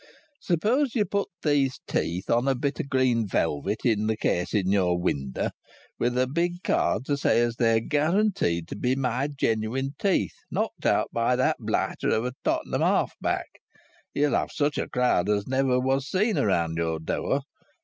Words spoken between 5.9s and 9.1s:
with a big card to say as they're guaranteed to be